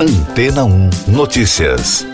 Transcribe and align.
Antena 0.00 0.64
1 0.64 0.90
Notícias. 1.08 2.06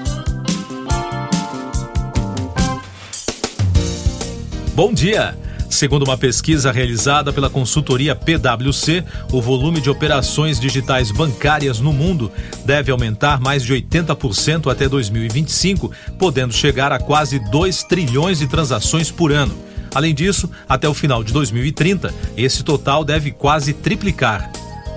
Bom 4.74 4.90
dia! 4.90 5.36
Segundo 5.68 6.04
uma 6.04 6.16
pesquisa 6.16 6.72
realizada 6.72 7.30
pela 7.30 7.50
consultoria 7.50 8.16
PwC, 8.16 9.04
o 9.30 9.42
volume 9.42 9.82
de 9.82 9.90
operações 9.90 10.58
digitais 10.58 11.10
bancárias 11.10 11.78
no 11.78 11.92
mundo 11.92 12.32
deve 12.64 12.90
aumentar 12.90 13.38
mais 13.38 13.62
de 13.62 13.74
80% 13.74 14.72
até 14.72 14.88
2025, 14.88 15.92
podendo 16.18 16.54
chegar 16.54 16.90
a 16.90 16.98
quase 16.98 17.38
2 17.50 17.82
trilhões 17.82 18.38
de 18.38 18.46
transações 18.46 19.10
por 19.10 19.30
ano. 19.30 19.54
Além 19.94 20.14
disso, 20.14 20.50
até 20.66 20.88
o 20.88 20.94
final 20.94 21.22
de 21.22 21.34
2030, 21.34 22.14
esse 22.34 22.64
total 22.64 23.04
deve 23.04 23.30
quase 23.30 23.74
triplicar. 23.74 24.50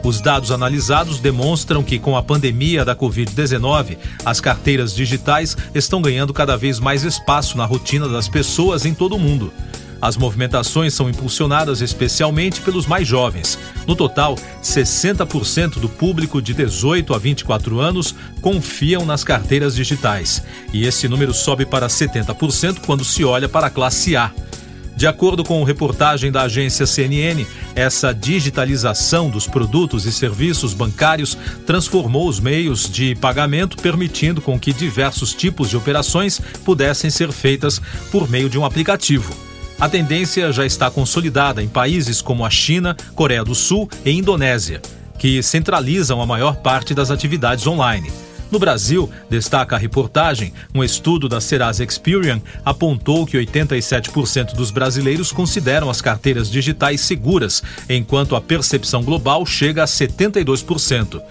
Os 0.08 0.22
dados 0.22 0.52
analisados 0.52 1.20
demonstram 1.20 1.84
que, 1.84 2.00
com 2.00 2.16
a 2.16 2.24
pandemia 2.24 2.86
da 2.86 2.96
Covid-19, 2.96 3.98
as 4.24 4.40
carteiras 4.40 4.96
digitais 4.96 5.58
estão 5.76 6.02
ganhando 6.02 6.34
cada 6.34 6.56
vez 6.56 6.80
mais 6.80 7.04
espaço 7.04 7.58
na 7.58 7.66
rotina 7.66 8.08
das 8.08 8.30
pessoas 8.30 8.86
em 8.86 8.94
todo 8.94 9.18
o 9.18 9.20
mundo. 9.20 9.52
As 10.02 10.16
movimentações 10.16 10.94
são 10.94 11.10
impulsionadas 11.10 11.82
especialmente 11.82 12.62
pelos 12.62 12.86
mais 12.86 13.06
jovens. 13.06 13.60
No 13.86 13.98
total, 13.98 14.36
60% 14.64 15.78
do 15.78 15.90
público 15.90 16.42
de 16.42 16.54
18 16.54 17.14
a 17.14 17.18
24 17.18 17.82
anos 17.82 18.16
confiam 18.40 19.06
nas 19.06 19.26
carteiras 19.26 19.76
digitais. 19.76 20.42
E 20.72 20.88
esse 20.88 21.10
número 21.10 21.34
sobe 21.34 21.66
para 21.66 21.88
70% 21.88 22.78
quando 22.86 23.04
se 23.04 23.26
olha 23.26 23.50
para 23.50 23.68
a 23.68 23.70
classe 23.70 24.16
A. 24.16 24.32
De 24.98 25.06
acordo 25.06 25.44
com 25.44 25.64
reportagem 25.64 26.32
da 26.32 26.42
agência 26.42 26.88
CNN, 26.88 27.46
essa 27.76 28.12
digitalização 28.12 29.30
dos 29.30 29.46
produtos 29.46 30.08
e 30.08 30.12
serviços 30.12 30.74
bancários 30.74 31.38
transformou 31.68 32.28
os 32.28 32.40
meios 32.40 32.90
de 32.90 33.14
pagamento, 33.14 33.78
permitindo 33.78 34.42
com 34.42 34.60
que 34.60 34.74
diversos 34.74 35.36
tipos 35.36 35.70
de 35.70 35.78
operações 35.78 36.42
pudessem 36.66 37.12
ser 37.12 37.32
feitas 37.32 37.80
por 38.12 38.28
meio 38.28 38.50
de 38.50 38.58
um 38.58 38.66
aplicativo. 38.66 39.38
A 39.80 39.88
tendência 39.88 40.52
já 40.52 40.66
está 40.66 40.90
consolidada 40.90 41.62
em 41.62 41.68
países 41.68 42.20
como 42.20 42.44
a 42.44 42.50
China, 42.50 42.98
Coreia 43.14 43.44
do 43.44 43.54
Sul 43.54 43.88
e 44.04 44.10
Indonésia, 44.10 44.82
que 45.20 45.44
centralizam 45.44 46.20
a 46.20 46.26
maior 46.26 46.56
parte 46.56 46.96
das 46.96 47.12
atividades 47.12 47.68
online. 47.68 48.12
No 48.50 48.60
Brasil, 48.60 49.10
destaca 49.30 49.76
a 49.76 49.80
reportagem, 49.80 50.54
um 50.74 50.84
estudo 50.84 51.28
da 51.28 51.42
Serasa 51.42 51.84
Experian 51.84 52.42
apontou 52.64 53.26
que 53.26 53.38
87% 53.38 54.54
dos 54.54 54.72
brasileiros 54.72 55.34
consideram 55.34 55.90
as 55.90 56.00
carteiras 56.02 56.50
digitais 56.50 57.02
seguras, 57.02 57.62
enquanto 57.90 58.36
a 58.36 58.42
percepção 58.42 59.04
global 59.04 59.46
chega 59.46 59.84
a 59.84 59.88
72%. 59.88 61.22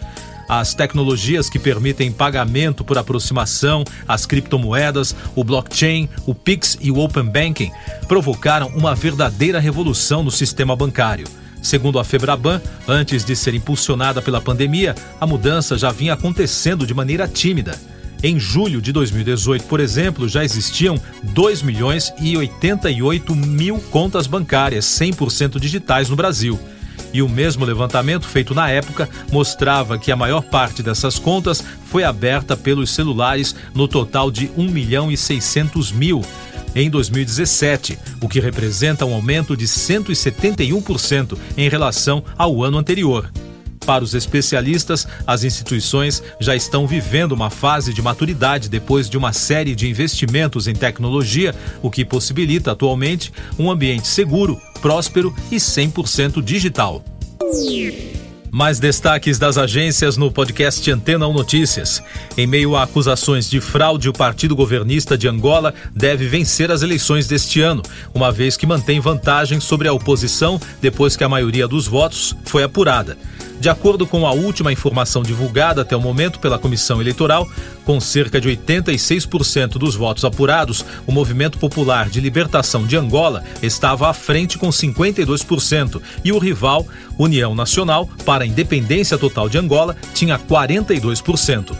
As 0.48 0.74
tecnologias 0.74 1.48
que 1.48 1.58
permitem 1.58 2.12
pagamento 2.12 2.84
por 2.84 2.98
aproximação, 2.98 3.82
as 4.06 4.26
criptomoedas, 4.26 5.16
o 5.34 5.42
blockchain, 5.42 6.08
o 6.24 6.34
Pix 6.34 6.78
e 6.80 6.90
o 6.90 6.98
Open 6.98 7.24
Banking 7.24 7.72
provocaram 8.06 8.68
uma 8.68 8.94
verdadeira 8.94 9.58
revolução 9.58 10.22
no 10.22 10.30
sistema 10.30 10.76
bancário. 10.76 11.26
Segundo 11.66 11.98
a 11.98 12.04
Febraban, 12.04 12.62
antes 12.86 13.24
de 13.24 13.34
ser 13.34 13.52
impulsionada 13.52 14.22
pela 14.22 14.40
pandemia, 14.40 14.94
a 15.20 15.26
mudança 15.26 15.76
já 15.76 15.90
vinha 15.90 16.12
acontecendo 16.12 16.86
de 16.86 16.94
maneira 16.94 17.26
tímida. 17.26 17.76
Em 18.22 18.38
julho 18.38 18.80
de 18.80 18.92
2018, 18.92 19.64
por 19.64 19.80
exemplo, 19.80 20.28
já 20.28 20.44
existiam 20.44 20.96
2 21.24 21.62
milhões 21.62 22.14
e 22.20 22.36
88 22.36 23.34
mil 23.34 23.80
contas 23.90 24.28
bancárias 24.28 24.84
100% 24.84 25.58
digitais 25.58 26.08
no 26.08 26.14
Brasil. 26.14 26.56
E 27.12 27.20
o 27.20 27.28
mesmo 27.28 27.64
levantamento 27.64 28.28
feito 28.28 28.54
na 28.54 28.70
época 28.70 29.08
mostrava 29.32 29.98
que 29.98 30.12
a 30.12 30.16
maior 30.16 30.42
parte 30.42 30.84
dessas 30.84 31.18
contas 31.18 31.64
foi 31.86 32.04
aberta 32.04 32.56
pelos 32.56 32.90
celulares 32.90 33.56
no 33.74 33.88
total 33.88 34.30
de 34.30 34.52
1 34.56 34.70
milhão 34.70 35.10
e 35.10 35.16
600 35.16 35.90
mil 35.90 36.22
em 36.76 36.90
2017, 36.90 37.98
o 38.20 38.28
que 38.28 38.38
representa 38.38 39.06
um 39.06 39.14
aumento 39.14 39.56
de 39.56 39.66
171% 39.66 41.36
em 41.56 41.68
relação 41.70 42.22
ao 42.36 42.62
ano 42.62 42.76
anterior. 42.76 43.32
Para 43.86 44.04
os 44.04 44.14
especialistas, 44.14 45.06
as 45.26 45.44
instituições 45.44 46.22
já 46.38 46.54
estão 46.54 46.86
vivendo 46.86 47.32
uma 47.32 47.50
fase 47.50 47.94
de 47.94 48.02
maturidade 48.02 48.68
depois 48.68 49.08
de 49.08 49.16
uma 49.16 49.32
série 49.32 49.74
de 49.74 49.88
investimentos 49.88 50.66
em 50.66 50.74
tecnologia, 50.74 51.54
o 51.80 51.90
que 51.90 52.04
possibilita 52.04 52.72
atualmente 52.72 53.32
um 53.58 53.70
ambiente 53.70 54.08
seguro, 54.08 54.60
próspero 54.82 55.34
e 55.50 55.56
100% 55.56 56.42
digital. 56.42 57.02
Mais 58.56 58.78
destaques 58.78 59.38
das 59.38 59.58
agências 59.58 60.16
no 60.16 60.32
podcast 60.32 60.90
Antena 60.90 61.28
1 61.28 61.32
Notícias. 61.34 62.02
Em 62.38 62.46
meio 62.46 62.74
a 62.74 62.84
acusações 62.84 63.50
de 63.50 63.60
fraude, 63.60 64.08
o 64.08 64.14
Partido 64.14 64.56
Governista 64.56 65.18
de 65.18 65.28
Angola 65.28 65.74
deve 65.94 66.26
vencer 66.26 66.70
as 66.70 66.80
eleições 66.80 67.28
deste 67.28 67.60
ano, 67.60 67.82
uma 68.14 68.32
vez 68.32 68.56
que 68.56 68.66
mantém 68.66 68.98
vantagem 68.98 69.60
sobre 69.60 69.88
a 69.88 69.92
oposição 69.92 70.58
depois 70.80 71.18
que 71.18 71.22
a 71.22 71.28
maioria 71.28 71.68
dos 71.68 71.86
votos 71.86 72.34
foi 72.46 72.62
apurada. 72.62 73.18
De 73.58 73.68
acordo 73.68 74.06
com 74.06 74.26
a 74.26 74.32
última 74.32 74.72
informação 74.72 75.22
divulgada 75.22 75.82
até 75.82 75.96
o 75.96 76.00
momento 76.00 76.38
pela 76.38 76.58
Comissão 76.58 77.00
Eleitoral, 77.00 77.48
com 77.84 77.98
cerca 77.98 78.40
de 78.40 78.48
86% 78.48 79.78
dos 79.78 79.94
votos 79.94 80.24
apurados, 80.24 80.84
o 81.06 81.12
Movimento 81.12 81.58
Popular 81.58 82.08
de 82.08 82.20
Libertação 82.20 82.86
de 82.86 82.96
Angola 82.96 83.42
estava 83.62 84.08
à 84.08 84.14
frente 84.14 84.58
com 84.58 84.68
52% 84.68 86.00
e 86.24 86.32
o 86.32 86.38
rival, 86.38 86.86
União 87.18 87.54
Nacional 87.54 88.08
para 88.24 88.44
a 88.44 88.46
Independência 88.46 89.16
Total 89.16 89.48
de 89.48 89.58
Angola, 89.58 89.96
tinha 90.14 90.38
42%. 90.38 91.74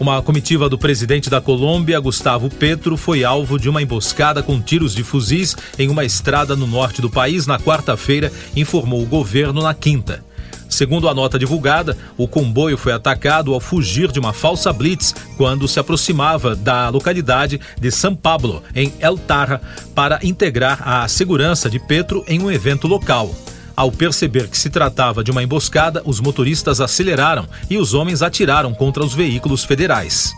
Uma 0.00 0.22
comitiva 0.22 0.68
do 0.68 0.78
presidente 0.78 1.28
da 1.28 1.40
Colômbia, 1.40 1.98
Gustavo 1.98 2.48
Petro, 2.48 2.96
foi 2.96 3.24
alvo 3.24 3.58
de 3.58 3.68
uma 3.68 3.82
emboscada 3.82 4.44
com 4.44 4.60
tiros 4.60 4.94
de 4.94 5.02
fuzis 5.02 5.56
em 5.76 5.88
uma 5.88 6.04
estrada 6.04 6.54
no 6.54 6.68
norte 6.68 7.02
do 7.02 7.10
país 7.10 7.48
na 7.48 7.58
quarta-feira, 7.58 8.32
informou 8.54 9.02
o 9.02 9.06
governo 9.06 9.60
na 9.60 9.74
quinta. 9.74 10.24
Segundo 10.68 11.08
a 11.08 11.14
nota 11.14 11.36
divulgada, 11.36 11.96
o 12.16 12.28
comboio 12.28 12.78
foi 12.78 12.92
atacado 12.92 13.52
ao 13.52 13.58
fugir 13.58 14.12
de 14.12 14.20
uma 14.20 14.32
falsa 14.32 14.72
blitz 14.72 15.14
quando 15.36 15.66
se 15.66 15.80
aproximava 15.80 16.54
da 16.54 16.88
localidade 16.90 17.60
de 17.80 17.90
São 17.90 18.14
Pablo, 18.14 18.62
em 18.76 18.92
El 19.00 19.18
Tarra, 19.18 19.60
para 19.96 20.20
integrar 20.22 20.80
a 20.86 21.08
segurança 21.08 21.68
de 21.68 21.80
Petro 21.80 22.22
em 22.28 22.40
um 22.40 22.50
evento 22.50 22.86
local. 22.86 23.34
Ao 23.78 23.92
perceber 23.92 24.48
que 24.48 24.58
se 24.58 24.68
tratava 24.70 25.22
de 25.22 25.30
uma 25.30 25.40
emboscada, 25.40 26.02
os 26.04 26.18
motoristas 26.18 26.80
aceleraram 26.80 27.46
e 27.70 27.78
os 27.78 27.94
homens 27.94 28.22
atiraram 28.22 28.74
contra 28.74 29.04
os 29.04 29.14
veículos 29.14 29.62
federais. 29.62 30.32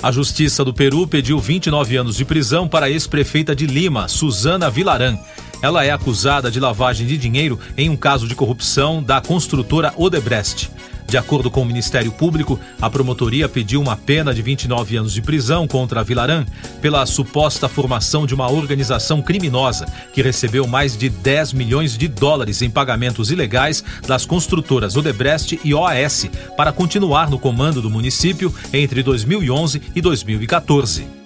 A 0.00 0.12
Justiça 0.12 0.64
do 0.64 0.72
Peru 0.72 1.08
pediu 1.08 1.40
29 1.40 1.96
anos 1.96 2.14
de 2.14 2.24
prisão 2.24 2.68
para 2.68 2.86
a 2.86 2.90
ex-prefeita 2.90 3.52
de 3.52 3.66
Lima, 3.66 4.06
Suzana 4.06 4.70
Vilaran. 4.70 5.18
Ela 5.60 5.84
é 5.84 5.90
acusada 5.90 6.50
de 6.50 6.60
lavagem 6.60 7.06
de 7.06 7.16
dinheiro 7.16 7.58
em 7.76 7.90
um 7.90 7.96
caso 7.96 8.28
de 8.28 8.34
corrupção 8.34 9.02
da 9.02 9.20
construtora 9.20 9.92
Odebrecht. 9.96 10.70
De 11.08 11.16
acordo 11.16 11.50
com 11.50 11.62
o 11.62 11.64
Ministério 11.64 12.12
Público, 12.12 12.60
a 12.80 12.90
promotoria 12.90 13.48
pediu 13.48 13.80
uma 13.80 13.96
pena 13.96 14.34
de 14.34 14.42
29 14.42 14.98
anos 14.98 15.14
de 15.14 15.22
prisão 15.22 15.66
contra 15.66 16.04
Vilaran 16.04 16.44
pela 16.82 17.06
suposta 17.06 17.66
formação 17.66 18.26
de 18.26 18.34
uma 18.34 18.50
organização 18.50 19.22
criminosa 19.22 19.86
que 20.12 20.20
recebeu 20.20 20.66
mais 20.66 20.98
de 20.98 21.08
10 21.08 21.54
milhões 21.54 21.96
de 21.96 22.08
dólares 22.08 22.60
em 22.60 22.68
pagamentos 22.68 23.30
ilegais 23.30 23.82
das 24.06 24.26
construtoras 24.26 24.96
Odebrecht 24.96 25.58
e 25.64 25.74
OAS 25.74 26.28
para 26.56 26.72
continuar 26.72 27.30
no 27.30 27.38
comando 27.38 27.80
do 27.80 27.88
município 27.88 28.54
entre 28.70 29.02
2011 29.02 29.80
e 29.94 30.02
2014. 30.02 31.17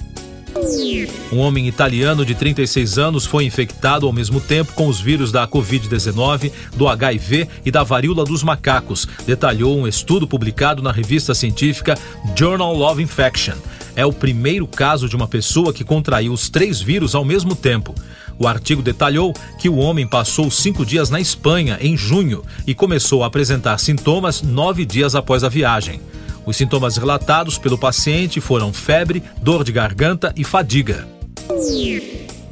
Um 1.33 1.39
homem 1.39 1.67
italiano 1.67 2.25
de 2.27 2.35
36 2.35 2.99
anos 2.99 3.25
foi 3.25 3.45
infectado 3.45 4.07
ao 4.07 4.13
mesmo 4.13 4.41
tempo 4.41 4.73
com 4.75 4.87
os 4.87 5.01
vírus 5.01 5.33
da 5.33 5.47
Covid-19, 5.49 6.53
do 6.77 6.89
HIV 6.89 7.49
e 7.65 7.71
da 7.71 7.83
varíola 7.83 8.25
dos 8.25 8.43
macacos, 8.43 9.09
detalhou 9.27 9.79
um 9.79 9.89
estudo 9.89 10.27
publicado 10.27 10.83
na 10.83 10.93
revista 10.93 11.35
científica 11.35 11.97
Journal 12.37 12.81
of 12.83 13.03
Infection. 13.03 13.55
É 13.97 14.05
o 14.05 14.13
primeiro 14.13 14.67
caso 14.67 15.09
de 15.09 15.17
uma 15.17 15.29
pessoa 15.29 15.73
que 15.73 15.85
contraiu 15.85 16.33
os 16.33 16.49
três 16.49 16.81
vírus 16.81 17.15
ao 17.15 17.25
mesmo 17.25 17.55
tempo. 17.55 17.95
O 18.39 18.47
artigo 18.47 18.83
detalhou 18.83 19.33
que 19.59 19.69
o 19.69 19.77
homem 19.77 20.07
passou 20.07 20.51
cinco 20.51 20.85
dias 20.85 21.11
na 21.11 21.21
Espanha 21.21 21.79
em 21.81 21.97
junho 21.97 22.43
e 22.67 22.75
começou 22.75 23.23
a 23.23 23.27
apresentar 23.27 23.79
sintomas 23.79 24.43
nove 24.43 24.85
dias 24.85 25.15
após 25.15 25.45
a 25.45 25.49
viagem. 25.49 26.01
Os 26.45 26.57
sintomas 26.57 26.97
relatados 26.97 27.57
pelo 27.59 27.79
paciente 27.79 28.41
foram 28.41 28.73
febre, 28.73 29.23
dor 29.41 29.63
de 29.63 29.73
garganta 29.73 30.33
e 30.37 30.43
fadiga. 30.43 31.07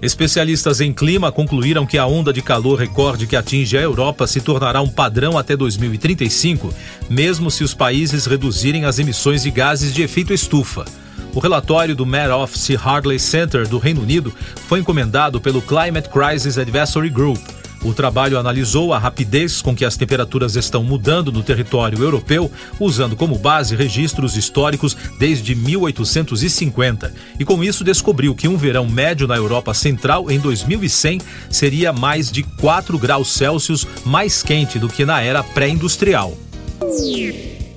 Especialistas 0.01 0.81
em 0.81 0.93
clima 0.93 1.31
concluíram 1.31 1.85
que 1.85 1.99
a 1.99 2.07
onda 2.07 2.33
de 2.33 2.41
calor 2.41 2.79
recorde 2.79 3.27
que 3.27 3.37
atinge 3.37 3.77
a 3.77 3.83
Europa 3.83 4.27
se 4.27 4.41
tornará 4.41 4.81
um 4.81 4.89
padrão 4.89 5.37
até 5.37 5.55
2035, 5.55 6.73
mesmo 7.09 7.51
se 7.51 7.63
os 7.63 7.75
países 7.75 8.25
reduzirem 8.25 8.87
as 8.87 8.99
emissões 8.99 9.43
de 9.43 9.51
gases 9.51 9.93
de 9.93 10.03
efeito 10.03 10.33
estufa. 10.33 10.87
O 11.35 11.39
relatório 11.39 11.95
do 11.95 12.07
Met 12.07 12.31
Office 12.31 12.77
Harley 12.83 13.19
Center 13.19 13.69
do 13.69 13.79
Reino 13.79 14.03
Unido 14.03 14.33
foi 14.67 14.81
encomendado 14.81 15.41
pelo 15.41 15.61
Climate 15.61 16.09
Crisis 16.09 16.57
Advisory 16.57 17.11
Group 17.11 17.39
O 17.83 17.95
trabalho 17.95 18.39
analisou 18.39 18.93
a 18.93 18.99
rapidez 18.99 19.63
com 19.63 19.75
que 19.75 19.87
as 19.87 19.97
temperaturas 19.97 20.55
estão 20.55 20.85
mudando 20.85 21.33
no 21.33 21.43
território 21.43 22.03
europeu, 22.03 22.51
usando 22.79 23.17
como 23.17 23.39
base 23.39 23.75
registros 23.75 24.37
históricos 24.37 24.95
desde 25.19 25.55
1850, 25.55 27.15
e 27.39 27.45
com 27.45 27.65
isso 27.65 27.83
descobriu 27.83 28.35
que 28.35 28.47
um 28.47 28.57
verão 28.57 28.87
médio 28.87 29.27
na 29.27 29.37
Europa 29.37 29.73
Central 29.73 30.31
em 30.31 30.39
2100 30.39 31.21
seria 31.49 31.91
mais 31.93 32.31
de 32.31 32.43
4 32.43 32.99
graus 32.99 33.33
Celsius 33.33 33.87
mais 34.05 34.43
quente 34.43 34.79
do 34.79 34.89
que 34.89 35.07
na 35.07 35.23
era 35.23 35.43
pré-industrial. 35.43 36.37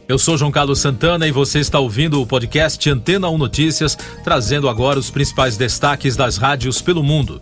Eu 0.06 0.20
sou 0.20 0.38
João 0.38 0.52
Carlos 0.52 0.80
Santana 0.80 1.26
e 1.28 1.32
você 1.32 1.60
está 1.60 1.80
ouvindo 1.80 2.22
o 2.22 2.28
podcast 2.28 2.90
Antena 2.90 3.30
1 3.30 3.38
Notícias, 3.38 3.98
trazendo 4.22 4.68
agora 4.68 5.00
os 5.00 5.10
principais 5.10 5.56
destaques 5.56 6.18
das 6.18 6.36
rádios 6.36 6.82
pelo 6.82 7.02
mundo 7.02 7.42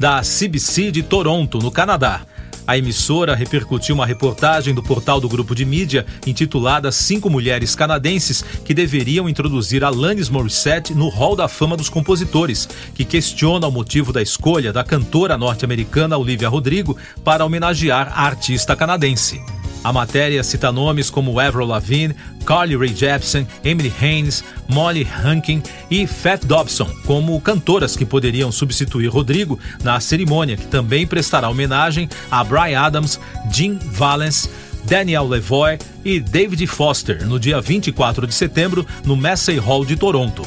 da 0.00 0.22
CBC 0.22 0.90
de 0.90 1.02
Toronto, 1.02 1.58
no 1.58 1.70
Canadá. 1.70 2.22
A 2.66 2.78
emissora 2.78 3.34
repercutiu 3.34 3.94
uma 3.94 4.06
reportagem 4.06 4.72
do 4.72 4.82
portal 4.82 5.20
do 5.20 5.28
grupo 5.28 5.54
de 5.54 5.62
mídia 5.66 6.06
intitulada 6.26 6.90
Cinco 6.90 7.28
Mulheres 7.28 7.74
Canadenses 7.74 8.42
que 8.64 8.72
deveriam 8.72 9.28
introduzir 9.28 9.84
Alanis 9.84 10.30
Morissette 10.30 10.94
no 10.94 11.10
Hall 11.10 11.36
da 11.36 11.48
Fama 11.48 11.76
dos 11.76 11.90
Compositores, 11.90 12.66
que 12.94 13.04
questiona 13.04 13.68
o 13.68 13.70
motivo 13.70 14.10
da 14.10 14.22
escolha 14.22 14.72
da 14.72 14.82
cantora 14.82 15.36
norte-americana 15.36 16.16
Olivia 16.16 16.48
Rodrigo 16.48 16.96
para 17.22 17.44
homenagear 17.44 18.10
a 18.16 18.24
artista 18.24 18.74
canadense. 18.74 19.59
A 19.82 19.92
matéria 19.92 20.44
cita 20.44 20.70
nomes 20.70 21.08
como 21.08 21.40
Avril 21.40 21.66
Lavigne, 21.66 22.14
Carly 22.44 22.76
Rae 22.76 22.94
Jepsen, 22.94 23.46
Emily 23.64 23.92
Haynes, 24.00 24.44
Molly 24.68 25.06
Hankin 25.06 25.62
e 25.90 26.06
Fat 26.06 26.44
Dobson 26.44 26.88
como 27.06 27.40
cantoras 27.40 27.96
que 27.96 28.04
poderiam 28.04 28.52
substituir 28.52 29.08
Rodrigo 29.08 29.58
na 29.82 29.98
cerimônia, 29.98 30.56
que 30.56 30.66
também 30.66 31.06
prestará 31.06 31.48
homenagem 31.48 32.08
a 32.30 32.44
Brian 32.44 32.80
Adams, 32.80 33.18
Jim 33.50 33.78
Valence, 33.82 34.50
Daniel 34.84 35.26
Levoy 35.26 35.78
e 36.04 36.20
David 36.20 36.66
Foster 36.66 37.26
no 37.26 37.38
dia 37.38 37.60
24 37.60 38.26
de 38.26 38.34
setembro 38.34 38.86
no 39.04 39.16
Massey 39.16 39.58
Hall 39.58 39.84
de 39.84 39.96
Toronto 39.96 40.42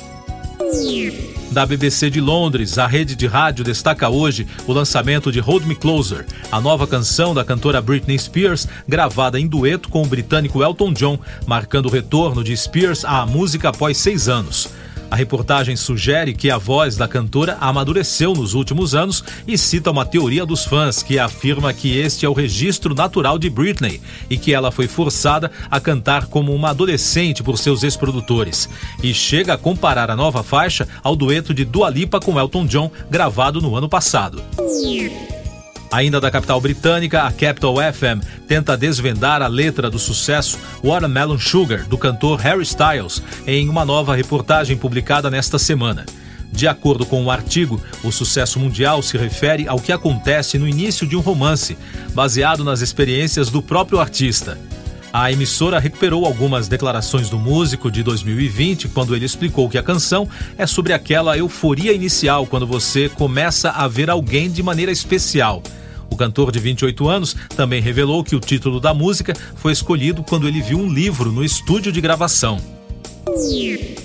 da 1.53 1.65
BBC 1.67 2.09
de 2.09 2.19
Londres, 2.19 2.79
a 2.79 2.87
rede 2.87 3.15
de 3.15 3.27
rádio 3.27 3.63
destaca 3.63 4.09
hoje 4.09 4.47
o 4.65 4.73
lançamento 4.73 5.31
de 5.31 5.39
Hold 5.39 5.65
Me 5.65 5.75
Closer, 5.75 6.25
a 6.51 6.59
nova 6.59 6.87
canção 6.87 7.33
da 7.33 7.45
cantora 7.45 7.79
Britney 7.79 8.17
Spears, 8.17 8.67
gravada 8.87 9.39
em 9.39 9.47
dueto 9.47 9.87
com 9.87 10.01
o 10.01 10.07
britânico 10.07 10.63
Elton 10.63 10.91
John, 10.91 11.19
marcando 11.45 11.85
o 11.85 11.91
retorno 11.91 12.43
de 12.43 12.57
Spears 12.57 13.05
à 13.05 13.23
música 13.25 13.69
após 13.69 13.97
seis 13.97 14.27
anos. 14.27 14.67
A 15.09 15.15
reportagem 15.15 15.75
sugere 15.75 16.33
que 16.33 16.49
a 16.49 16.57
voz 16.57 16.97
da 16.97 17.07
cantora 17.07 17.57
amadureceu 17.61 18.33
nos 18.33 18.53
últimos 18.53 18.95
anos 18.95 19.23
e 19.47 19.57
cita 19.57 19.91
uma 19.91 20.05
teoria 20.05 20.45
dos 20.45 20.65
fãs 20.65 21.03
que 21.03 21.19
afirma 21.19 21.73
que 21.73 21.97
este 21.97 22.25
é 22.25 22.29
o 22.29 22.33
registro 22.33 22.95
natural 22.95 23.37
de 23.37 23.49
Britney 23.49 24.01
e 24.29 24.37
que 24.37 24.53
ela 24.53 24.71
foi 24.71 24.87
forçada 24.87 25.51
a 25.69 25.79
cantar 25.79 26.27
como 26.27 26.53
uma 26.53 26.71
adolescente 26.71 27.43
por 27.43 27.57
seus 27.57 27.83
ex-produtores. 27.83 28.67
E 29.01 29.13
chega 29.13 29.53
a 29.53 29.57
comparar 29.57 30.09
a 30.09 30.15
nova 30.15 30.43
faixa 30.43 30.87
ao 31.03 31.15
dueto 31.15 31.53
de 31.53 31.63
Dua 31.63 31.89
Lipa 31.89 32.19
com 32.19 32.39
Elton 32.39 32.65
John, 32.65 32.91
gravado 33.09 33.61
no 33.61 33.75
ano 33.75 33.87
passado. 33.89 34.41
Ainda 35.93 36.19
da 36.19 36.31
capital 36.31 36.59
britânica, 36.59 37.21
a 37.21 37.31
Capital 37.31 37.75
FM 37.75 38.25
tenta 38.47 38.75
desvendar 38.75 39.43
a 39.43 39.47
letra 39.47 39.91
do 39.91 39.99
sucesso 39.99 40.57
Watermelon 40.83 41.37
Sugar, 41.37 41.87
do 41.87 41.99
cantor 41.99 42.39
Harry 42.39 42.63
Styles, 42.63 43.21
em 43.45 43.69
uma 43.69 43.85
nova 43.85 44.15
reportagem 44.15 44.75
publicada 44.75 45.29
nesta 45.29 45.59
semana. 45.59 46.03
De 46.51 46.67
acordo 46.67 47.05
com 47.05 47.23
o 47.23 47.29
artigo, 47.29 47.79
o 48.03 48.11
sucesso 48.11 48.59
mundial 48.59 49.03
se 49.03 49.19
refere 49.19 49.67
ao 49.67 49.79
que 49.79 49.91
acontece 49.91 50.57
no 50.57 50.67
início 50.67 51.05
de 51.05 51.15
um 51.15 51.19
romance, 51.19 51.77
baseado 52.15 52.63
nas 52.63 52.81
experiências 52.81 53.51
do 53.51 53.61
próprio 53.61 53.99
artista. 53.99 54.57
A 55.13 55.31
emissora 55.31 55.77
recuperou 55.77 56.25
algumas 56.25 56.67
declarações 56.67 57.29
do 57.29 57.37
músico 57.37 57.91
de 57.91 58.01
2020, 58.01 58.87
quando 58.87 59.15
ele 59.15 59.25
explicou 59.25 59.69
que 59.69 59.77
a 59.77 59.83
canção 59.83 60.27
é 60.57 60.65
sobre 60.65 60.91
aquela 60.91 61.37
euforia 61.37 61.93
inicial 61.93 62.47
quando 62.47 62.65
você 62.65 63.09
começa 63.09 63.69
a 63.69 63.87
ver 63.87 64.09
alguém 64.09 64.49
de 64.49 64.63
maneira 64.63 64.91
especial. 64.91 65.61
O 66.13 66.15
cantor 66.15 66.51
de 66.51 66.59
28 66.59 67.09
anos 67.09 67.35
também 67.55 67.81
revelou 67.81 68.23
que 68.23 68.35
o 68.35 68.39
título 68.39 68.79
da 68.79 68.93
música 68.93 69.33
foi 69.55 69.71
escolhido 69.71 70.21
quando 70.21 70.47
ele 70.47 70.61
viu 70.61 70.77
um 70.77 70.87
livro 70.87 71.31
no 71.31 71.43
estúdio 71.43 71.91
de 71.91 71.99
gravação. 71.99 72.61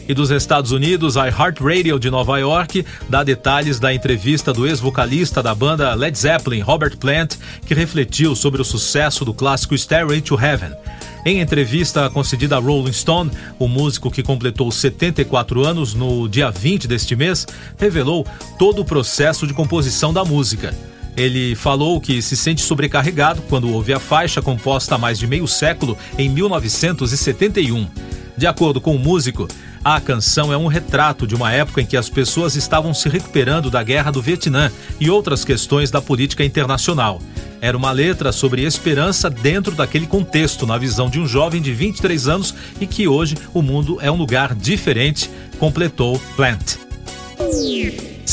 E 0.09 0.15
dos 0.15 0.31
Estados 0.31 0.73
Unidos, 0.73 1.19
a 1.19 1.29
iHeartRadio 1.29 1.99
de 1.99 2.11
Nova 2.11 2.39
York 2.39 2.83
dá 3.11 3.23
detalhes 3.23 3.79
da 3.79 3.93
entrevista 3.93 4.55
do 4.55 4.67
ex-vocalista 4.67 5.43
da 5.43 5.55
banda 5.55 5.93
Led 5.93 6.19
Zeppelin, 6.19 6.63
Robert 6.63 6.97
Plant, 6.97 7.35
que 7.67 7.75
refletiu 7.75 8.35
sobre 8.35 8.63
o 8.63 8.65
sucesso 8.65 9.23
do 9.23 9.35
clássico 9.35 9.77
Stairway 9.77 10.23
to 10.23 10.41
Heaven. 10.41 10.73
Em 11.27 11.41
entrevista 11.41 12.09
concedida 12.09 12.57
a 12.57 12.59
Rolling 12.59 12.91
Stone, 12.95 13.31
o 13.59 13.69
músico 13.69 14.11
que 14.11 14.23
completou 14.23 14.73
74 14.73 15.63
anos 15.63 15.93
no 15.93 16.27
dia 16.27 16.51
20 16.51 16.89
deste 16.89 17.15
mês 17.15 17.47
revelou 17.77 18.27
todo 18.59 18.81
o 18.81 18.85
processo 18.85 19.47
de 19.47 19.53
composição 19.53 20.11
da 20.11 20.25
música. 20.25 20.75
Ele 21.19 21.57
falou 21.57 22.01
que 22.01 22.23
se 22.23 22.37
sente 22.37 22.63
sobrecarregado 22.63 23.43
quando 23.49 23.73
ouve 23.73 23.93
a 23.93 23.99
faixa 23.99 24.41
composta 24.41 24.95
há 24.95 24.99
mais 24.99 25.19
de 25.19 25.27
meio 25.27 25.49
século, 25.49 25.99
em 26.17 26.29
1971. 26.29 27.89
De 28.37 28.47
acordo 28.47 28.81
com 28.81 28.95
o 28.95 28.99
músico, 29.01 29.49
a 29.83 30.01
canção 30.01 30.53
é 30.53 30.57
um 30.57 30.69
retrato 30.69 31.27
de 31.27 31.35
uma 31.35 31.53
época 31.53 31.83
em 31.83 31.87
que 31.87 31.97
as 31.97 32.09
pessoas 32.09 32.55
estavam 32.55 32.95
se 32.95 33.09
recuperando 33.09 33.69
da 33.69 33.83
guerra 33.83 34.13
do 34.13 34.23
Vietnã 34.23 34.71
e 35.01 35.11
outras 35.11 35.45
questões 35.45 35.91
da 35.91 36.01
política 36.01 36.45
internacional. 36.45 37.21
Era 37.61 37.77
uma 37.77 37.91
letra 37.91 38.31
sobre 38.31 38.63
esperança 38.63 39.29
dentro 39.29 39.75
daquele 39.75 40.07
contexto, 40.07 40.69
na 40.69 40.79
visão 40.79 41.11
de 41.11 41.19
um 41.19 41.27
jovem 41.27 41.61
de 41.61 41.73
23 41.73 42.29
anos 42.29 42.55
e 42.81 42.87
que 42.87 43.09
hoje 43.09 43.35
o 43.53 43.61
mundo 43.61 43.99
é 44.01 44.09
um 44.09 44.17
lugar 44.17 44.55
diferente, 44.55 45.29
completou 45.59 46.17
Plant. 46.37 46.77